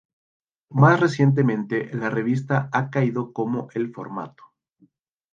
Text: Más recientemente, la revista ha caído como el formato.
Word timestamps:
Más 0.71 0.99
recientemente, 0.99 1.93
la 1.93 2.09
revista 2.09 2.69
ha 2.73 2.89
caído 2.89 3.31
como 3.33 3.69
el 3.75 3.93
formato. 3.93 4.43